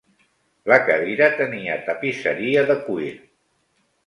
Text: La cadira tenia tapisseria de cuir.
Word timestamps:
La 0.71 0.77
cadira 0.87 1.27
tenia 1.41 1.75
tapisseria 1.91 2.65
de 2.73 2.79
cuir. 2.89 3.15